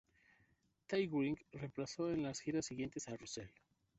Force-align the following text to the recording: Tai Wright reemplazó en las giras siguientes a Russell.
Tai 0.87 1.07
Wright 1.09 1.39
reemplazó 1.53 2.09
en 2.09 2.23
las 2.23 2.39
giras 2.41 2.65
siguientes 2.65 3.07
a 3.07 3.15
Russell. 3.17 3.49